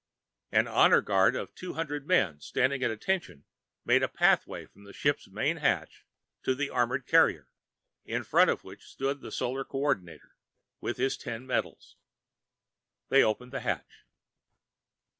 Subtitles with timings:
[0.51, 3.45] An honor guard of two hundred men standing at attention
[3.85, 6.07] made a pathway from the ship's main hatch
[6.41, 7.51] to the armored carrier,
[8.03, 10.35] in front of which stood the Solar Co ordinator,
[10.79, 11.97] with his ten medals.
[13.09, 14.05] They opened the hatch.